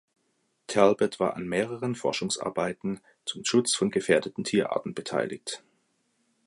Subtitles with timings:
[0.65, 5.61] Talbot war an mehreren Forschungsarbeiten zum Schutz von gefährdeten Tierarten beteiligt.